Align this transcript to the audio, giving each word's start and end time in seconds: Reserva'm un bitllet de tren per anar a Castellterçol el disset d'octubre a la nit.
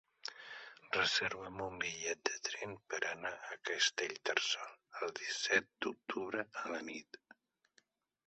Reserva'm 0.95 1.59
un 1.65 1.75
bitllet 1.81 2.21
de 2.29 2.39
tren 2.47 2.71
per 2.93 3.01
anar 3.09 3.33
a 3.51 3.59
Castellterçol 3.71 4.73
el 5.03 5.13
disset 5.21 5.71
d'octubre 5.85 6.47
a 6.63 6.65
la 6.75 6.83
nit. 6.91 7.21